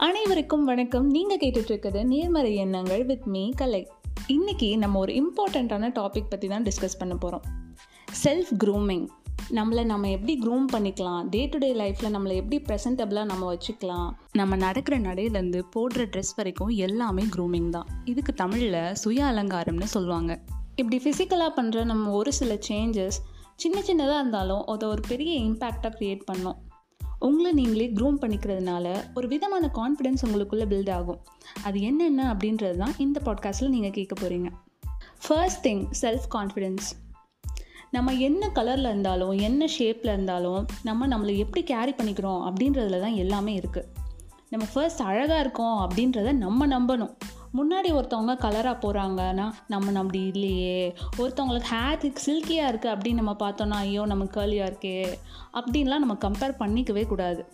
[0.00, 1.06] அனைவருக்கும் வணக்கம்.
[1.10, 3.88] நீங்கள் கேட்டுட்ருக்கிறது நேர்மறை எண்ணங்கள் வித் மீ கலை.
[4.28, 7.42] இன்றைக்கி நம்ம ஒரு இம்பார்ட்டண்ட்டான டாபிக் பற்றி தான் டிஸ்கஸ் பண்ண போகிறோம்
[8.24, 9.08] செல்ஃப் க்ரூமிங்
[9.50, 11.28] நம்மளை நம்ம எப்படி க்ரூம் பண்ணிக்கலாம்?
[11.28, 14.10] டே டு டே லைஃப்பில் நம்மளை எப்படி ப்ரெசன்டபிளாக நம்ம வச்சுக்கலாம்?
[14.32, 17.86] நம்ம நடக்கிற நடையிலேருந்து போடுற ட்ரெஸ் வரைக்கும் எல்லாமே க்ரூமிங் தான்.
[18.04, 20.40] இதுக்கு தமிழில் சுய அலங்காரம்னு சொல்லுவாங்க.
[20.76, 23.18] இப்படி ஃபிசிக்கலாக பண்ணுற நம்ம ஒரு சில சேஞ்சஸ்
[23.56, 26.58] சின்ன சின்னதாக இருந்தாலும் அதை ஒரு பெரிய இம்பேக்டாக க்ரியேட் பண்ணோம்.
[27.18, 31.24] உங்களை நீங்களே க்ரூம் பண்ணிக்கிறதுனால ஒரு விதமான கான்ஃபிடென்ஸ் உங்களுக்குள்ளே பில்ட் ஆகும்.
[31.62, 34.46] அது என்னென்ன அப்படின்றது தான் இந்த பாட்காஸ்ட்டில் நீங்கள் கேட்க போகிறீங்க
[35.26, 36.90] ஃபர்ஸ்ட் திங் செல்ஃப் கான்ஃபிடென்ஸ்
[37.90, 43.58] நம்ம என்ன கலரில் இருந்தாலும் என்ன ஷேப்பில் இருந்தாலும் நம்ம நம்மளை எப்படி கேரி பண்ணிக்கிறோம் அப்படின்றதுல தான் எல்லாமே
[43.58, 43.84] இருக்குது
[44.48, 47.16] நம்ம ஃபர்ஸ்ட் அழகாக இருக்கோம் அப்படின்றத நம்ம நம்பணும்.
[47.54, 50.94] முன்னாடி ஒருத்தவங்க கலராக போகிறாங்கன்னா நம்ம அப்படி இல்லையே.
[51.18, 55.18] ஒருத்தவங்களுக்கு ஹேர் சில்கியாக இருக்குது அப்படின்னு நம்ம பார்த்தோன்னா ஐயோ நம்ம கேர்லியாக இருக்கே.
[55.52, 57.48] அப்படின்லாம் நம்ம கம்பேர் பண்ணிக்கவே கூடாது.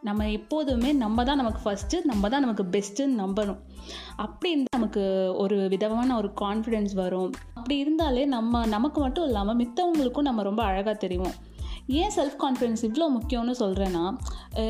[0.00, 3.60] நம்ம எப்போதுமே நம்ம தான் நமக்கு ஃபஸ்ட்டு நம்ம தான் நமக்கு பெஸ்ட்டுன்னு நம்பணும்.
[4.16, 7.30] அப்படி இருந்தால் நமக்கு ஒரு விதமான ஒரு கான்ஃபிடென்ஸ் வரும்.
[7.54, 11.34] அப்படி இருந்தாலே நம்ம நமக்கு மட்டும் இல்லாமல் மித்தவங்களுக்கும் நம்ம ரொம்ப அழகாக தெரியும்
[11.86, 14.04] ஏன் செல்ஃப் கான்ஃபிடென்ஸ் இவ்வளோ முக்கியம்னு சொல்கிறேன்னா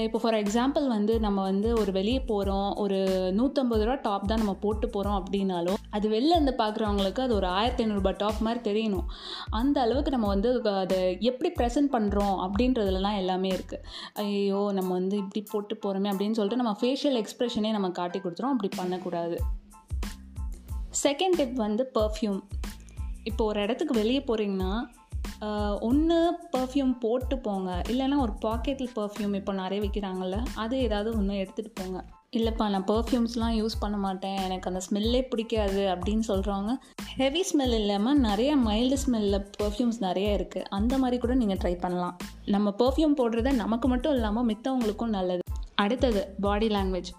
[0.03, 2.99] இப்போ ஃபார் எக்ஸாம்பிள் வந்து நம்ம வந்து ஒரு வெளியே போகிறோம் ஒரு
[3.37, 7.85] நூற்றம்பது ரூபா டாப் தான் நம்ம போட்டு போகிறோம் அப்படின்னாலும் அது வெளில இருந்து பார்க்குறவங்களுக்கு அது ஒரு ஆயிரத்தி
[7.85, 9.05] ஐநூறுரூபா டாப் மாதிரி தெரியணும்.
[9.51, 13.83] அந்த அளவுக்கு நம்ம வந்து அதை எப்படி ப்ரெசென்ட் பண்ணுறோம் அப்படின்றதுலலாம் எல்லாமே இருக்குது
[14.15, 18.55] ஐயோ நம்ம வந்து இப்படி போட்டு போகிறோமே அப்படின்னு சொல்லிட்டு நம்ம ஃபேஷியல் எக்ஸ்ப்ரெஷனே நம்ம காட்டி கொடுத்துரும்.
[18.55, 19.39] அப்படி பண்ணக்கூடாது.
[21.03, 22.41] செகண்ட் டிப் வந்து பர்ஃப்யூம்
[23.25, 24.73] இப்போ ஒரு இடத்துக்கு வெளியே போகிறீங்கன்னா
[25.89, 26.19] ஒன்று
[26.55, 27.71] பர்ஃப்யூம் போட்டு போங்க.
[27.93, 31.99] இல்லைன்னா ஒரு பாக்கெட்டில் பர்ஃப்யூம் இப்போ நிறைய விற்கிறாங்கல்ல அது ஏதாவது ஒன்று எடுத்துகிட்டு போங்க.
[32.39, 34.39] இல்லைப்பா நான் பர்ஃப்யூம்ஸ்லாம் யூஸ் பண்ண மாட்டேன்.
[34.47, 36.73] எனக்கு அந்த ஸ்மெல்லே பிடிக்காது அப்படின்னு சொல்கிறவங்க
[37.21, 42.17] ஹெவி ஸ்மெல் இல்லாமல் நிறைய மைல்டு ஸ்மெல்லில் பர்ஃப்யூம்ஸ் நிறைய இருக்குது அந்த மாதிரி கூட நீங்கள் ட்ரை பண்ணலாம்.
[42.55, 45.45] நம்ம பர்ஃப்யூம் போடுறத நமக்கு மட்டும் இல்லாமல் மித்தவங்களுக்கும் நல்லது.
[45.85, 47.13] அடுத்தது பாடி லாங்குவேஜ்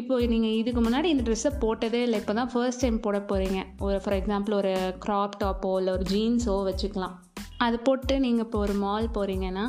[0.00, 3.98] இப்போ நீங்கள் இதுக்கு முன்னாடி இந்த ட்ரெஸ்ஸை போட்டதே இல்லை இப்போ தான் ஃபர்ஸ்ட் டைம் போட போகிறீங்க ஒரு
[4.02, 4.72] ஃபார் எக்ஸாம்பிள் ஒரு
[5.04, 7.14] க்ராப் டாப்போ இல்லை ஒரு ஜீன்ஸோ வச்சுக்கலாம்.
[7.58, 9.64] அது போட்டு நீங்கள் இப்போ ஒரு மால் போகிறீங்கன்னா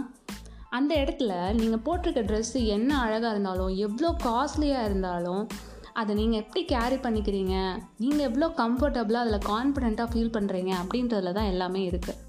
[0.69, 5.47] அந்த இடத்துல நீங்கள் போட்டிருக்க ட்ரெஸ்ஸு என்ன அழகாக இருந்தாலும் எவ்வளோ காஸ்ட்லியாக இருந்தாலும்
[5.93, 7.55] அதை நீங்கள் எப்படி கேரி பண்ணிக்கிறீங்க?
[7.97, 12.23] நீங்கள் எவ்வளோ கம்ஃபர்டபுளாக அதில் கான்ஃபிடெண்ட்டாக ஃபீல் பண்ணுறீங்க அப்படின்றதுல தான் எல்லாமே இருக்குது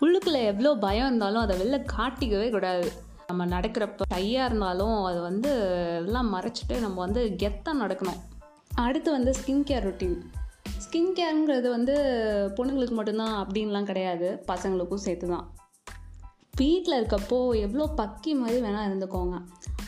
[0.00, 2.92] உள்ளுக்குள்ளே எவ்வளோ பயம் இருந்தாலும் அதை வெளில காட்டிக்கவே கூடாது.
[3.26, 5.50] நம்ம நடக்கிறப்ப டையாக இருந்தாலும் அதை வந்து
[6.04, 8.20] எல்லாம் மறைச்சிட்டு நம்ம வந்து கெத்தாக நடக்கணும்.
[8.74, 10.18] அடுத்து வந்து ஸ்கின் கேர் ரொட்டீன்
[10.86, 11.94] ஸ்கின் கேருங்கிறது வந்து
[12.56, 14.28] பொண்ணுங்களுக்கு மட்டும்தான் அப்படின்லாம் கிடையாது.
[14.50, 15.46] பசங்களுக்கும் சேர்த்து தான்
[16.60, 19.36] வீட்டில் இருக்கப்போ எவ்வளோ பக்கி மாதிரி வேணால் இருந்துக்கோங்க.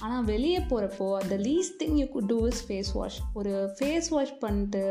[0.05, 4.35] ஆனால் வெளியே போகிறப்போ the least thing you could do is face wash ஒரு ஃபேஸ் வாஷ்
[4.43, 4.83] பண்ணிட்டு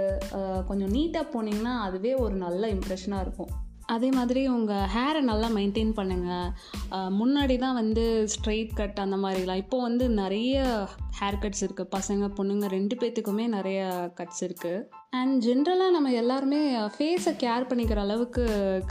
[0.69, 3.51] கொஞ்சம் நீட்டாக போனீங்கன்னா அதுவே ஒரு நல்ல இம்ப்ரெஷனாக இருக்கும்.
[3.93, 8.03] அதே மாதிரி உங்கள் ஹேரை நல்லா மெயின்டைன் பண்ணுங்கள் முன்னாடி தான் வந்து
[8.33, 9.61] ஸ்ட்ரெயிட் கட் அந்த மாதிரிலாம்.
[9.63, 10.55] இப்போ வந்து நிறைய
[11.19, 13.81] ஹேர் கட்ஸ் இருக்குது பசங்க பொண்ணுங்க ரெண்டு பேர்த்துக்குமே நிறைய
[14.19, 14.83] கட்ஸ் இருக்குது
[15.19, 16.61] அண்ட் ஜென்ரலாக நம்ம எல்லாருமே
[16.95, 18.43] ஃபேஸை கேர் பண்ணிக்கிற அளவுக்கு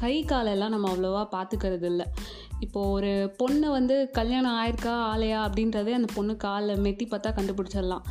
[0.02, 2.06] கை காலெல்லாம் நம்ம அவ்வளோவா பார்த்துக்கிறது இல்லை.
[2.64, 8.06] இப்போது ஒரு பொண்ணு வந்து கல்யாணம் ஆயிருக்கா ஆலையா அப்படின்றதே அந்த பொண்ணு காலை மெத்தி பார்த்தா கண்டுபிடிச்சிடலாம்.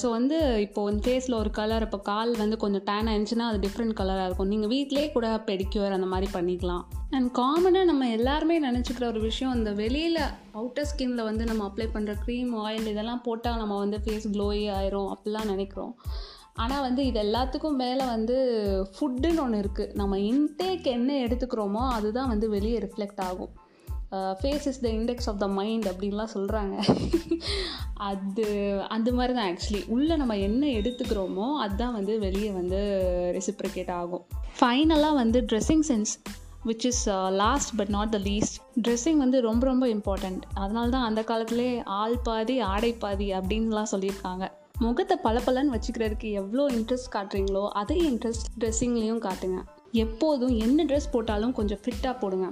[0.00, 3.96] ஸோ வந்து இப்போ வந்து ஃபேஸில் ஒரு கலர் இப்போ கால் வந்து கொஞ்சம் டேன் ஆயிடுச்சுன்னா அது டிஃப்ரெண்ட்
[3.98, 4.50] கலராக இருக்கும்.
[4.52, 6.84] நீங்கள் வீட்டிலே கூட பெடிக்யூர் அந்த மாதிரி பண்ணிக்கலாம்.
[7.16, 10.20] அண்ட் காமனாக நம்ம எல்லாருமே நினச்சிக்கிற ஒரு விஷயம் இந்த வெளியில்
[10.58, 15.10] அவுட்டர் ஸ்கின்ல வந்து நம்ம அப்ளை பண்ணுற க்ரீம் ஆயில் இதெல்லாம் போட்டால் நம்ம வந்து ஃபேஸ் க்ளோயி ஆயிரும்
[15.14, 15.94] அப்படிலாம் நினைக்கிறோம்.
[16.62, 18.36] ஆனால் வந்து இது எல்லாத்துக்கும் மேலே வந்து
[18.94, 23.52] ஃபுட்டுன்னு ஒன்று இருக்குது நம்ம இன்டேக் என்ன எடுத்துக்கிறோமோ அதுதான் வந்து வெளியே ரிஃப்ளெக்ட் ஆகும்.
[24.40, 26.74] Face is the index of the mind அப்படின்லாம் சொல்கிறாங்க
[28.08, 28.46] அது
[28.96, 32.80] அந்த மாதிரி தான் ஆக்சுவலி உள்ளே நம்ம என்ன எடுத்துக்கிறோமோ அதுதான் வந்து வெளியே வந்து
[33.38, 34.24] ரெசிப்ரிகேட் ஆகும்.
[34.60, 36.12] ஃபைனலாக வந்து dressing sense
[36.68, 37.04] which is
[37.42, 38.56] last but not the least
[38.86, 44.46] dressing வந்து ரொம்ப ரொம்ப இம்பார்ட்டண்ட் அதனால தான் அந்த காலத்துலேயே ஆள் பாதி ஆடை பாதி அப்படின்லாம் சொல்லியிருக்காங்க.
[44.78, 49.58] முகத்தை பளபளன்னு வச்சுக்கிறதுக்கு எவ்வளோ இன்ட்ரெஸ்ட் காட்டுறீங்களோ அதே இன்ட்ரெஸ்ட் ட்ரெஸ்ஸிங்லேயும் காட்டுங்க.
[50.04, 52.48] எப்போதும் என்ன ட்ரெஸ் போட்டாலும் கொஞ்சம் ஃபிட்டாக போடுங்க.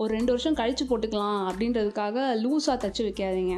[0.00, 3.56] ஒரு ரெண்டு வருஷம் கழித்து போட்டுக்கலாம் அப்படின்றதுக்காக லூஸாக தைச்சி வைக்காதீங்க.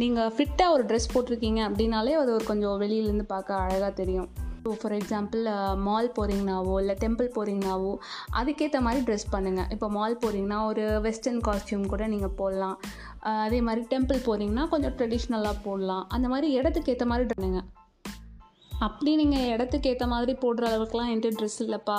[0.00, 4.28] நீங்கள் ஃபிட்டாக ஒரு ட்ரெஸ் போட்டிருக்கீங்க அப்படின்னாலே அது ஒரு கொஞ்சம் வெளியிலேருந்து பார்க்க அழகாக தெரியும்.
[4.58, 5.42] இப்போ ஃபார் எக்ஸாம்பிள்
[5.86, 7.92] மால் போகிறீங்கனாவோ இல்லை டெம்பிள் போகிறீங்கனாவோ
[8.38, 12.76] அதுக்கேற்ற மாதிரி ட்ரெஸ் பண்ணுங்கள் இப்போ மால் போகிறீங்கன்னா ஒரு வெஸ்டர்ன் காஸ்டியூம் கூட நீங்கள் போடலாம்.
[13.44, 16.04] அதே மாதிரி டெம்பிள் போகிறீங்கன்னா கொஞ்சம் ட்ரெடிஷ்னலாக போடலாம்.
[16.16, 17.66] அந்த மாதிரி இடத்துக்கு ஏற்ற மாதிரி பண்ணுங்கள்
[18.84, 21.98] அப்படி நீங்கள் இடத்துக்கு ஏற்ற மாதிரி போடுற அளவுக்குலாம் என்கிட்ட ட்ரெஸ் இல்லைப்பா.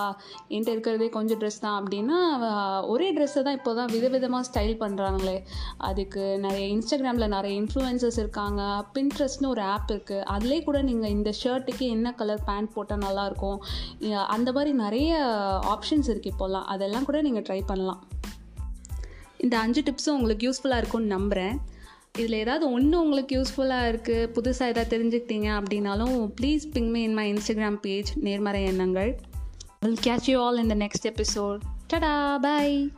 [0.53, 2.17] என்கிட்ட இருக்கிறதே கொஞ்சம் ட்ரெஸ் தான் அப்படின்னா
[2.93, 5.37] ஒரே ட்ரெஸ்ஸை தான் இப்போ தான் விதவிதமாக ஸ்டைல் பண்ணுறாங்களே
[5.89, 8.61] அதுக்கு நிறைய இன்ஸ்டாகிராமில் நிறைய இன்ஃப்ளூயன்சர்ஸ் இருக்காங்க.
[8.97, 13.59] பின்ட்ரெஸ்ட்னு ஒரு ஆப் இருக்குது அதிலே கூட நீங்கள் இந்த ஷர்ட்டுக்கு என்ன கலர் பேண்ட் போட்டால் நல்லாயிருக்கும்.
[14.35, 15.11] அந்த மாதிரி நிறைய
[15.75, 18.03] ஆப்ஷன்ஸ் இருக்குது இப்போல்லாம் அதெல்லாம் கூட நீங்கள் ட்ரை பண்ணலாம்.
[19.45, 21.57] இந்த அஞ்சு டிப்ஸும் உங்களுக்கு யூஸ்ஃபுல்லாக இருக்கும்னு நம்புகிறேன்
[22.13, 27.33] இதில் ஏதாவது ஒன்று உங்களுக்கு யூஸ்ஃபுல்லாக இருக்குது புதுசாக ஏதாவது தெரிஞ்சுக்கிட்டீங்க அப்படின்னாலும் please ping me in my
[27.33, 29.19] Instagram page நேர்மறை எண்ணங்கள்.
[29.79, 31.59] Will catch you all in the next episode
[31.93, 32.91] tata bye